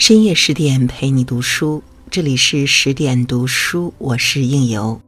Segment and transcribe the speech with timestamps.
[0.00, 4.98] 深夜十点陪你读书，这里是十点读书，我是应由。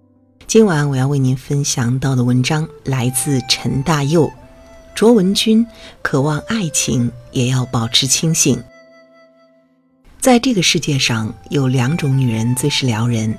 [0.46, 4.30] 今晚我要为您分享到的文章来自陈大佑。
[4.94, 5.66] 卓文君
[6.02, 8.62] 渴望爱情，也要保持清醒。
[10.20, 13.38] 在这个世界上，有两种女人最是撩人：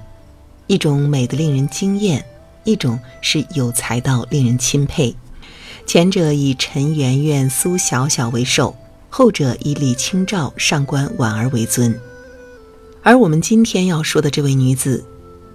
[0.66, 2.26] 一种美得令人惊艳，
[2.64, 5.16] 一种是有才到令人钦佩。
[5.86, 8.76] 前者以陈圆圆、苏小小为首。
[9.16, 12.02] 后者以李清照、上官婉儿为尊，
[13.04, 15.06] 而我们今天要说的这位女子，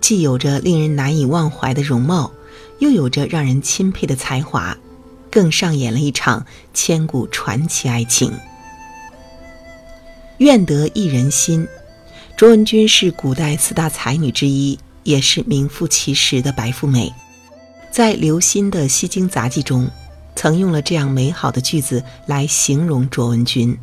[0.00, 2.30] 既有着令人难以忘怀的容貌，
[2.78, 4.78] 又有着让人钦佩的才华，
[5.28, 8.32] 更上演了一场千古传奇爱情。
[10.36, 11.66] 愿得一人心，
[12.36, 17.12] 卓文君是古代四大才女之一，也是名副其实的白富美，
[17.90, 19.90] 在刘歆的《西京杂记》中。
[20.38, 23.76] 曾用了这样美好的句子来形容卓文君：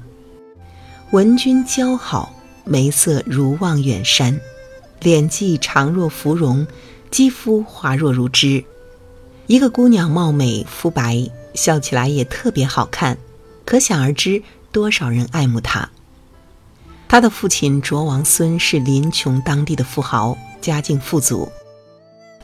[1.11, 4.39] 文君姣好，眉色如望远山，
[5.01, 6.65] 脸际长若芙蓉，
[7.11, 8.63] 肌肤滑若如脂。
[9.47, 13.17] 一个姑娘貌美肤白，笑起来也特别好看，
[13.65, 14.41] 可想而知
[14.71, 15.89] 多少人爱慕她。
[17.09, 21.51] 她的父亲卓王孙是临邛当地的富豪，家境富足，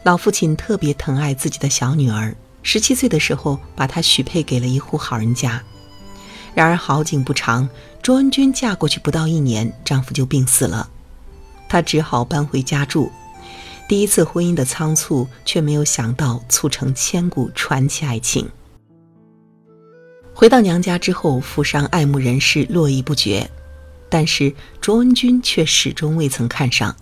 [0.04, 2.36] 老父亲特别疼爱自己的小女儿。
[2.64, 5.62] 十七岁的时候，把她许配给了一户好人家。
[6.54, 7.68] 然而好景不长，
[8.02, 10.90] 卓文君嫁过去不到一年，丈夫就病死了，
[11.70, 13.12] 她只好搬回家住。
[13.88, 18.50] 第一次婚姻的仓促，却没有想到促成千古传奇爱情。
[20.34, 23.50] 回到娘家之后，富商爱慕人士络绎不绝，
[24.10, 26.96] 但是卓文君却始终未曾看上。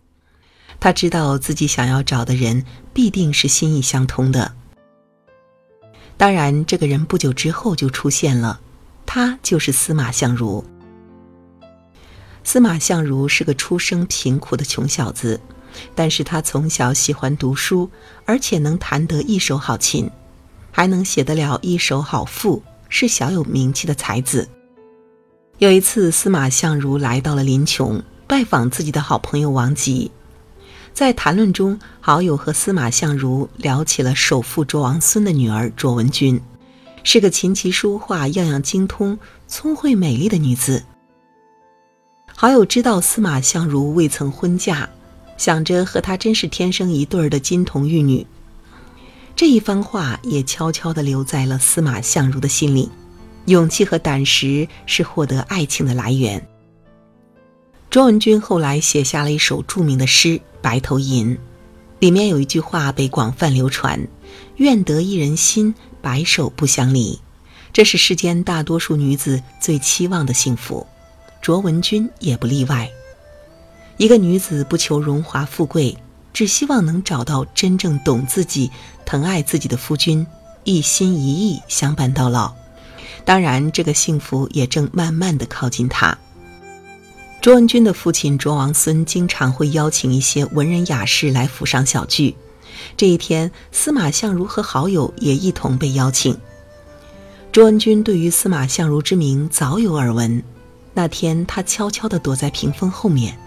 [0.79, 4.51] 她知道自己想要找的人必定是心意相通的。
[6.19, 8.59] 当然，这个人不久之后就出现了，
[9.05, 10.61] 他就是司马相如。
[12.43, 15.39] 司马相如是个出生贫苦的穷小子，
[15.95, 17.89] 但是他从小喜欢读书，
[18.25, 20.11] 而且能弹得一手好琴，
[20.71, 24.45] 还能写得了一手好赋，是小有名气的才子。
[25.59, 30.11] 有一次，司马相如来到了临邛，拜访自己的好朋友王吉。
[30.99, 36.37] 在谈论中，好友和司马相如聊起了首富卓王孙的女儿卓文君，
[37.05, 39.17] 是个琴棋书画样样精通、
[39.47, 40.83] 聪慧美丽的女子。
[42.35, 44.89] 好友知道司马相如未曾婚嫁，
[45.37, 48.27] 想着和她真是天生一对儿的金童玉女。
[49.37, 52.89] 这一番话也悄悄地留在了司马相如的心里。
[53.45, 56.45] 勇气和胆识是获得爱情的来源。
[57.89, 60.27] 卓文君后来写下了一首著名的诗
[60.61, 61.35] 《白头吟》，
[61.97, 64.07] 里面有一句话被广泛流传
[64.57, 67.19] ：“愿得一人心，白首不相离。”
[67.73, 70.85] 这是世间大多数女子最期望的幸福，
[71.41, 72.87] 卓文君也不例外。
[73.97, 75.97] 一个女子不求荣华富贵，
[76.31, 78.69] 只希望能找到真正懂自己、
[79.03, 80.25] 疼爱自己的夫君，
[80.63, 82.53] 一心一意相伴到老。
[83.25, 86.15] 当然，这个幸福也正慢慢的靠近她。
[87.41, 92.35] 卓文君的父亲卓王孙经常会邀请一些文人雅士来府上小聚。
[92.97, 96.37] 这一天，司马相如和好友也一同被邀请。
[97.53, 100.43] 卓文君对于司马相如之名早有耳闻。
[100.93, 103.37] 那天，他悄悄地躲在屏风后面。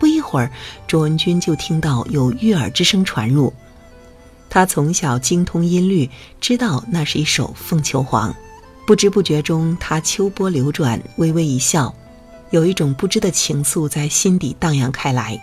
[0.00, 0.50] 不一会儿，
[0.88, 3.52] 卓文君就听到有悦耳之声传入。
[4.50, 6.10] 他从小精通音律，
[6.40, 8.32] 知道那是一首《凤求凰》。
[8.84, 11.94] 不知不觉中，他秋波流转，微微一笑。
[12.50, 15.40] 有一种不知的情愫在心底荡漾开来，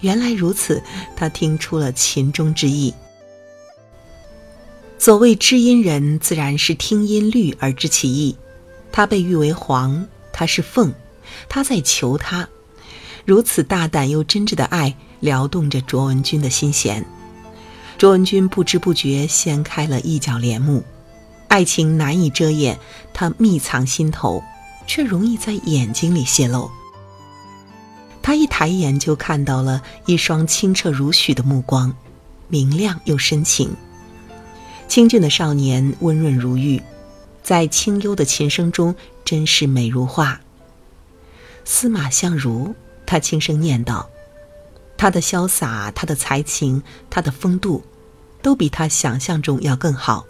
[0.00, 0.82] 原来如此，
[1.16, 2.94] 他听出了琴中之意。
[4.98, 8.36] 所谓知音人，自然是听音律而知其意。
[8.92, 10.94] 他被誉为凰，他是凤，
[11.48, 12.48] 他在求他。
[13.24, 17.04] 如此大胆又真挚的爱，撩动着卓文君的心弦。
[17.98, 20.84] 卓文君不知不觉掀开了一角帘幕，
[21.48, 22.78] 爱情难以遮掩，
[23.12, 24.42] 他密藏心头。
[24.86, 26.70] 却容易在眼睛里泄露。
[28.22, 31.94] 他一抬眼就看到了一双清澈如许的目光，
[32.48, 33.74] 明亮又深情。
[34.88, 36.82] 清俊的少年温润如玉，
[37.42, 38.94] 在清幽的琴声中，
[39.24, 40.40] 真是美如画。
[41.64, 44.08] 司马相如，他轻声念道
[44.96, 47.82] ：“他的潇洒，他的才情，他的风度，
[48.40, 50.26] 都比他想象中要更好。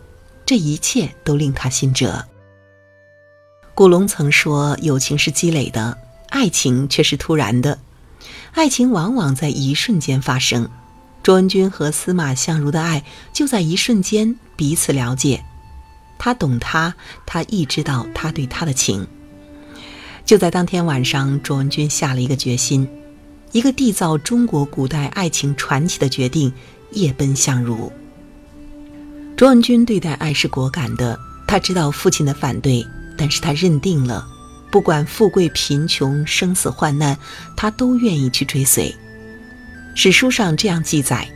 [0.46, 2.24] 这一切都令他心折。”
[3.74, 5.98] 古龙曾说：“友情是积累的，
[6.28, 7.76] 爱情却是突然的。
[8.52, 10.70] 爱情往往在一瞬间发生。
[11.24, 15.42] 卓文君和司马相如的爱就在一瞬间彼此了解，
[16.18, 16.94] 他懂他，
[17.26, 19.04] 他亦知道他对他的情。
[20.24, 22.88] 就在当天晚上，卓文君下了一个决心，
[23.50, 26.52] 一个缔造中国古代爱情传奇的决定——
[26.92, 27.90] 夜奔相如。
[29.36, 31.18] 卓文君对待爱是果敢的，
[31.48, 34.26] 他知道父亲的反对，但是他认定了，
[34.70, 37.16] 不管富贵贫穷、生死患难，
[37.56, 38.94] 他都愿意去追随。
[39.94, 41.28] 史书上这样记载：“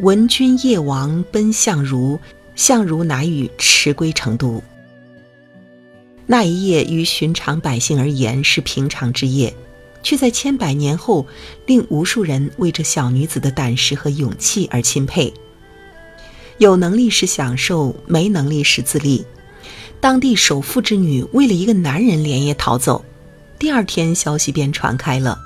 [0.00, 2.18] 闻君夜王奔相如，
[2.56, 4.62] 相如乃与驰归成都。”
[6.26, 9.54] 那一夜于寻常百姓而言是平常之夜，
[10.02, 11.26] 却在千百年后
[11.66, 15.32] 令无数人为这小女子的胆识和勇气而钦佩。
[16.58, 19.24] 有能力时享受，没能力时自立。
[20.00, 23.04] 当地首富之女为了一个男人连夜逃走，
[23.58, 25.38] 第二天消息便传开了。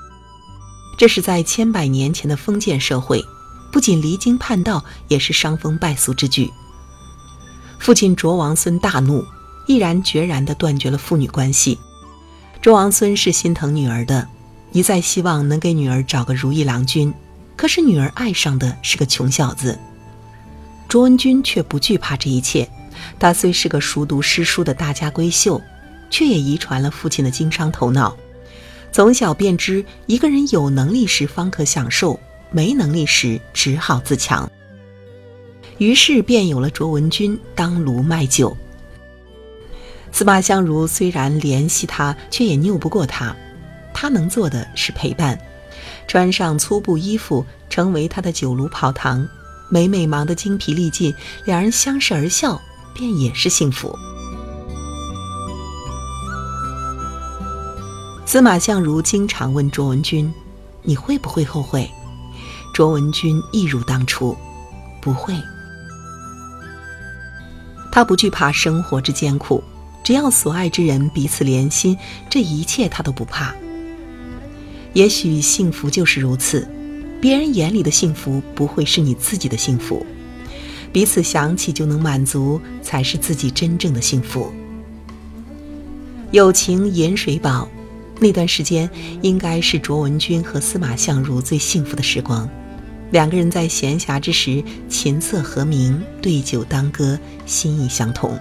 [0.97, 3.25] 这是在千百年前的封建社会，
[3.73, 6.51] 不仅离经叛道，也是伤风败俗之举。
[7.79, 9.25] 父亲卓王孙大怒。
[9.67, 11.79] 毅然决然地断绝了父女关系。
[12.61, 14.29] 卓王孙是心疼女儿的，
[14.73, 17.11] 一再希望能给女儿找个如意郎君。
[17.56, 19.79] 可是女儿爱上的是个穷小子。
[20.87, 22.69] 卓文君却不惧怕这一切。
[23.19, 25.61] 他虽是个熟读诗书的大家闺秀，
[26.11, 28.17] 却也遗传了父亲的经商头脑。
[28.93, 32.19] 从小便知，一个人有能力时方可享受，
[32.51, 34.51] 没能力时只好自强。
[35.79, 38.56] 于是便有了卓文君当炉卖酒。
[40.12, 43.35] 司马相如虽然怜惜他，却也拗不过他。
[43.93, 45.37] 他能做的是陪伴，
[46.06, 49.27] 穿上粗布衣服，成为他的酒炉跑堂。
[49.69, 51.12] 每每忙得精疲力尽，
[51.45, 52.61] 两人相视而笑，
[52.94, 53.99] 便也是幸福。
[58.25, 60.32] 司马相如经常问卓文君
[60.82, 61.91] ：“你会不会后悔？”
[62.73, 64.37] 卓文君一如当初
[65.02, 65.35] ：“不会。”
[67.93, 69.62] 他不惧怕生活之艰苦。
[70.02, 71.96] 只要所爱之人彼此连心，
[72.29, 73.55] 这一切他都不怕。
[74.93, 76.69] 也许幸福就是如此，
[77.23, 80.05] 别人眼里的幸福不会是你自己的幸福，
[80.94, 84.52] 彼此想起就能满足，才是自己真正的幸福。
[86.31, 87.69] 友情饮水饱，
[88.20, 88.88] 那段时间
[89.20, 92.49] 应该是卓文君和司马相如最幸福的时光，
[93.11, 98.38] 两个人在闲暇之时琴瑟和鸣，对酒当歌，心意相通。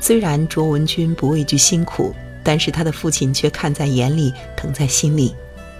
[0.00, 2.12] 虽然卓文君不畏惧辛苦，
[2.42, 5.32] 但是他的父亲却看在眼里，疼在心里，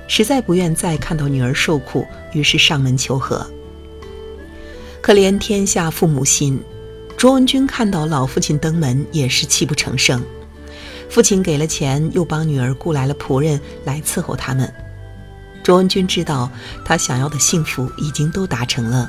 [0.06, 3.44] 实在不愿再看到女儿受苦，于是上门求和。
[5.06, 6.60] 可怜天下父母心，
[7.16, 10.20] 卓文君看到老父亲登门，也是泣不成声。
[11.08, 14.74] 父亲给了钱，又帮女儿雇来了仆人来伺候他们。
[15.62, 16.50] 卓文君知道，
[16.84, 19.08] 他想要的幸福已经都达成了，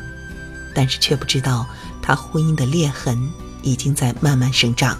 [0.75, 1.65] 但是却不知道，
[1.99, 3.17] 他婚姻的裂痕
[3.63, 4.95] 已经在慢慢生长。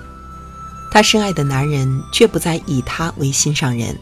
[0.92, 3.96] 他深爱的男人却不再以他为心上人。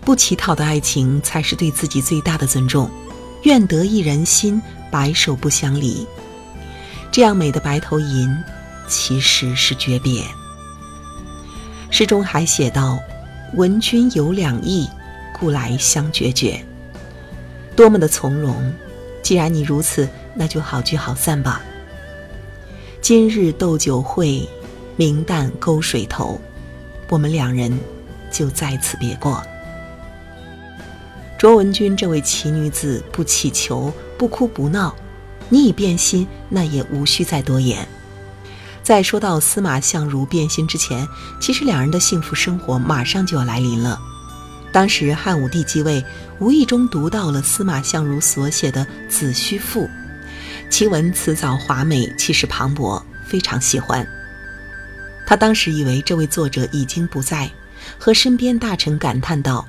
[0.00, 2.90] 不乞讨的爱情才是对自己最大的尊重。
[3.42, 4.60] 愿得一人心，
[4.98, 6.04] 白首不相离。
[7.12, 8.36] 这样美的白头吟，
[8.88, 10.24] 其实是诀别。
[11.88, 12.98] 诗中还写道
[13.54, 14.90] ：“闻君有两意，
[15.38, 16.60] 故来相决绝。”
[17.76, 18.74] 多么的从容！
[19.22, 21.62] 既然你如此，那就好聚好散吧。
[23.00, 24.48] 今日斗酒会。
[24.96, 26.40] 明旦沟水头，
[27.08, 27.78] 我们两人
[28.32, 29.40] 就在此别过。
[31.38, 34.94] 卓文君这位奇女子不乞求，不哭不闹，
[35.48, 37.88] 你已变心，那也无需再多言。
[38.82, 41.06] 在说到司马相如变心之前，
[41.40, 43.98] 其实两人的幸福生活马上就要来临了。
[44.72, 46.04] 当时汉武帝继位，
[46.40, 49.84] 无意中读到了司马相如所写的《子虚赋》，
[50.68, 54.06] 其文辞藻华美，气势磅礴，非常喜欢。
[55.26, 57.50] 他当时以为这位作者已经不在，
[57.98, 59.66] 和身边大臣感叹道：“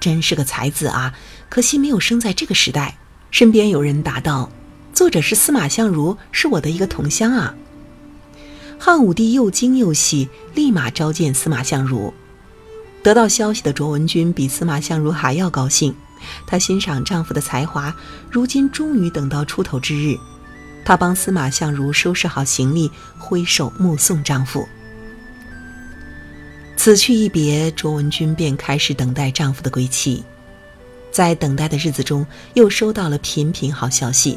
[0.00, 1.14] 真是个才子啊！
[1.50, 2.96] 可惜没有生在这个时代。”
[3.34, 4.48] 身边有人答道
[4.94, 7.52] ：“作者是司马相如，是我的一个同乡啊。”
[8.78, 12.14] 汉武帝又惊又喜，立马召见司马相如。
[13.02, 15.92] 得到消息的卓文君比司马相如还要高兴，
[16.46, 17.92] 她欣赏丈夫的才华，
[18.30, 20.16] 如今终于等到出头之日。
[20.84, 22.88] 她帮司马相如收拾好行李，
[23.18, 24.64] 挥手目送丈夫。
[26.76, 30.22] 此去一别，卓文君便开始等待丈夫的归期。
[31.14, 34.36] 在等待的日子中，又收到了频频好消息：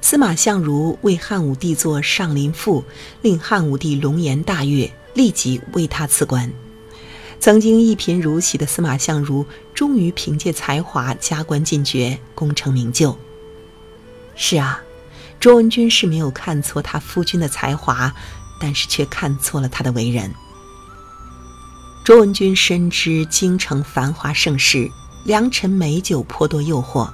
[0.00, 2.82] 司马相如为汉武帝做上林赋，
[3.22, 6.52] 令汉武帝龙颜大悦，立即为他赐官。
[7.38, 13.16] 曾经一贫如洗的司马相如，终于凭借才华加官进爵，功成名就。
[14.34, 14.82] 是啊，
[15.38, 18.12] 卓文君是没有看错他夫君的才华，
[18.60, 20.34] 但是却看错了他的为人。
[22.04, 24.90] 卓文君深知京城繁华盛世，
[25.28, 27.10] 良辰美酒颇多诱惑。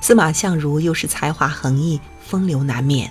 [0.00, 3.08] 司马相如又是才华横溢，风流难免。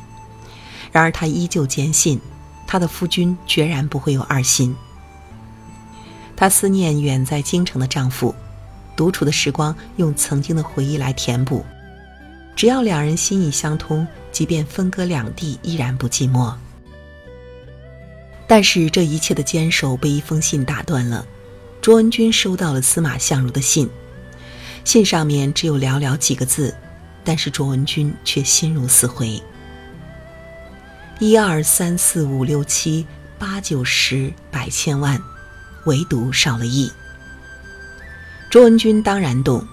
[0.92, 2.20] 然而她依旧坚信，
[2.68, 4.76] 她的夫君决然不会有二心。
[6.36, 8.36] 她思念远在京城的丈夫，
[8.98, 11.64] 独处的时光用曾经的回忆来填补。
[12.54, 16.54] 只要两人心意相通，即便分隔两地，依然不寂寞。
[18.46, 21.26] 但是这一切的坚守被一封信打断了。
[21.86, 23.88] 卓文君收到了司马相如的信，
[24.84, 26.76] 信上面只有寥寥几个字，
[27.24, 29.40] 但是卓文君却心如死灰。
[31.20, 33.06] 一二三四五六七
[33.38, 35.22] 八九十百千万，
[35.86, 36.92] 唯独少了义。
[38.50, 39.64] 卓文君当然懂，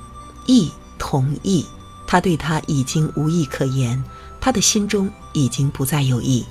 [0.47, 1.65] 义同义，
[2.07, 4.05] 他对他已经无意可言，
[4.39, 6.45] 他的心中已经不再有义，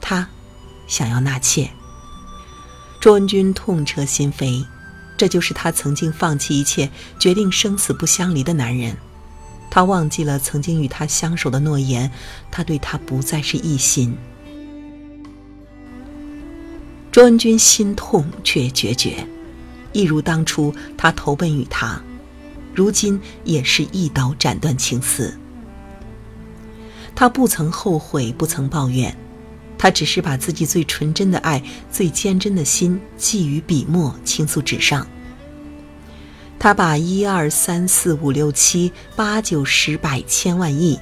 [0.00, 0.28] 他。
[0.86, 1.68] 想要纳妾，
[3.00, 4.64] 卓文君痛彻心扉，
[5.16, 8.96] 这就是他曾经放弃一切、决定生死不相离的男人。
[9.70, 12.10] 他忘记了曾经与他相守的诺言，
[12.50, 14.16] 他对他不再是一心。
[17.10, 19.26] 卓文君心痛却决绝，
[19.92, 22.00] 一如当初他投奔于他，
[22.74, 25.34] 如今也是一刀斩断情丝。
[27.14, 29.16] 他不曾后悔，不曾抱怨。
[29.78, 35.06] 他只是把自己最纯真的爱、最坚贞的心寄于笔墨，倾诉纸上。
[36.58, 40.98] 他把一二三四五六七八九十百千万亿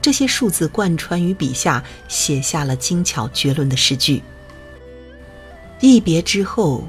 [0.00, 4.22] 这些数字贯穿于笔下，写下了精巧绝伦的诗句。
[5.80, 6.86] 一别之后，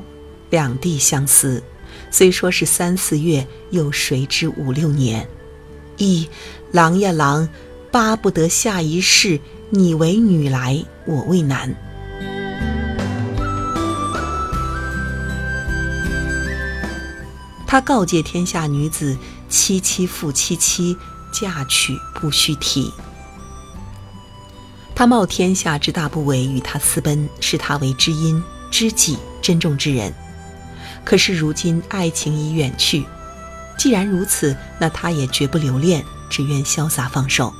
[0.49, 1.61] 两地相思，
[2.09, 5.27] 虽说是三四月，又谁知五六年？
[5.97, 6.27] 一
[6.71, 7.47] 郎呀郎，
[7.91, 9.39] 巴不得下一世。
[9.77, 11.75] 你为女来，我为男。
[17.67, 19.17] 他告诫天下女子：
[19.49, 20.95] 妻妻复妻妻，
[21.29, 22.89] 嫁娶不须啼。
[24.95, 28.41] 他冒天下之大不韪与他私奔，视他为知音、
[28.71, 30.13] 知己、珍重之人。
[31.03, 33.05] 可是如今爱情已远去，
[33.77, 37.53] 既然如此，那他也绝不留恋，只愿潇洒放手。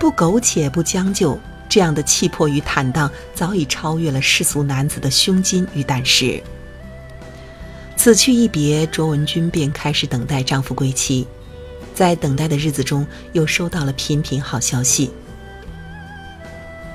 [0.00, 1.38] 不苟且，不将就，
[1.68, 6.42] 这样的气魄与坦荡，早已超越了世俗男子的胸襟与胆识。
[7.96, 11.26] 此去一别，卓文君便开始等待丈夫归期。
[11.94, 15.10] 在等待的日子中，又收到了频频好消息。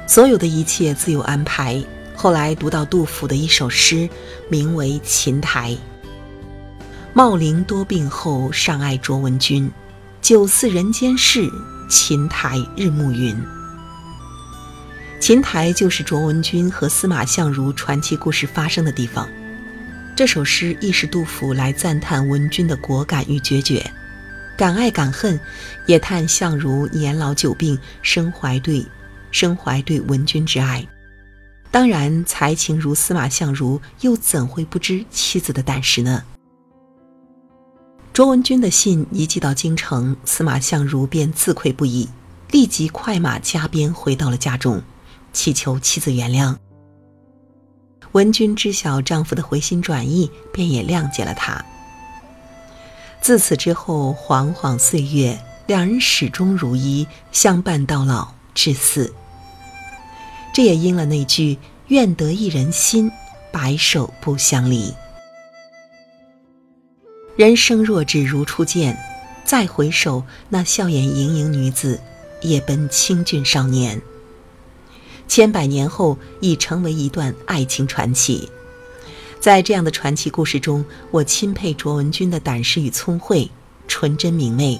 [0.07, 1.79] 所有的一切自有安排。
[2.15, 4.09] 后来读到杜甫的一首诗，
[4.49, 5.73] 名为《琴台》
[7.13, 9.71] ：“茂陵多病后，尚爱卓文君，
[10.23, 11.47] 酒似人间事。”
[11.87, 13.35] 琴台日暮云。
[15.19, 19.27] 琴台就是卓文君和司马相如传奇故事发生的地方。
[20.15, 23.85] 这首诗亦是杜甫来赞叹文君的果敢与决绝，
[24.57, 25.39] 敢爱敢恨，
[25.85, 28.85] 也叹相如年老久病，身怀对
[29.31, 30.87] 身怀对文君之爱。
[31.69, 36.23] 当然，才情如司马相如，又怎会不知妻子的胆识呢？
[38.15, 42.07] 卓文君的信一寄到京城，司马相如便自愧不已，
[42.49, 44.81] 立即快马加鞭回到了家中，
[45.33, 46.55] 祈求妻子原谅。
[48.13, 51.61] 文君知晓丈夫的回心转意，便也谅解了他。
[53.19, 59.13] 自此之后，晃晃岁月，两人始终如一，相伴到老，至死。
[60.53, 61.57] 这也应了那句
[61.87, 63.11] “愿得一人心，
[63.51, 64.93] 白首不相离”。
[67.35, 68.97] 人生若只如初见，
[69.43, 71.99] 再回首，那笑颜盈盈女子，
[72.41, 74.01] 也奔清俊少年。
[75.27, 78.49] 千百年后，已成为一段爱情传奇。
[79.41, 83.51] 在这样的传奇故事中，我钦佩卓文君的胆识与聪慧，
[83.85, 84.79] 纯真明媚，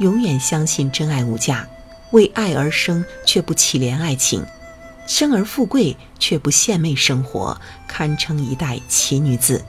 [0.00, 1.68] 永远相信真爱无价，
[2.10, 4.44] 为爱而生却不乞怜爱情，
[5.06, 7.56] 生而富贵却不献媚生活，
[7.86, 9.64] 堪称一代奇女子。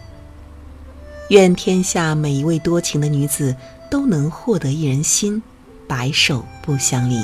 [1.34, 3.56] 愿天下每一位多情的女子
[3.90, 5.42] 都能获得一人心，
[5.88, 7.24] 白首不相离。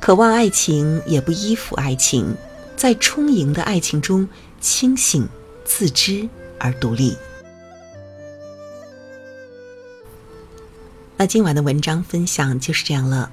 [0.00, 2.34] 渴望爱情也不依附爱情，
[2.74, 4.26] 在充盈的爱情中
[4.58, 5.28] 清醒、
[5.66, 6.26] 自知
[6.58, 7.14] 而独立。
[11.18, 13.30] 那今晚的文章分享就是这样了。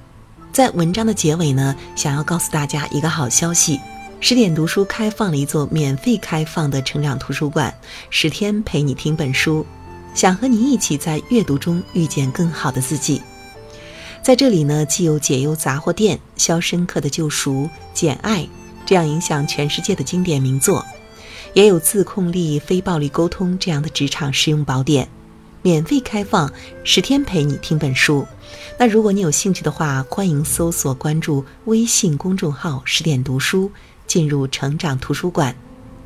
[0.52, 3.80] 在文章的结尾呢，想要告诉大家一个好消息。
[4.20, 7.72] 十点读书开放了一座免费开放的成长图书馆，
[8.08, 9.66] 十天陪你听本书，
[10.14, 13.20] 想和你一起在阅读中遇见更好的自己。
[14.22, 18.48] 在这里呢，既有解忧杂货店、肖申克的救赎、简爱
[18.86, 20.82] 这样影响全世界的经典名作，
[21.52, 25.06] 也有自控力、非暴力沟通这样的职场实用宝典，
[25.60, 26.50] 免费开放
[26.82, 28.26] 十天陪你听本书。
[28.78, 33.70] 那如果你有兴趣的话，欢迎搜索关注微信公众号“十点读书”，
[34.06, 35.54] 进入成长图书馆，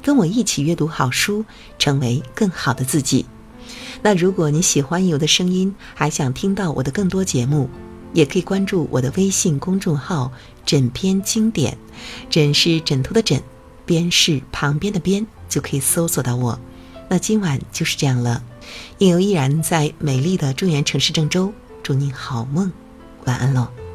[0.02, 1.44] 跟我一起阅读好书，
[1.78, 3.26] 成为更好的自己。
[4.02, 7.68] 那如果你喜欢有的声音，还想听到我的更多节目，
[8.12, 10.32] 也可以关注我的微信公众号
[10.64, 11.76] “枕边经典”，
[12.30, 13.42] 枕是枕头的枕，
[13.84, 15.26] 边是旁边的边。
[15.48, 16.60] 就可以搜索到我。
[17.08, 18.44] 那今晚就是这样了。
[18.98, 22.70] 应由依然在美丽的中原城市郑州，祝您好梦，
[23.24, 23.87] 晚安喽。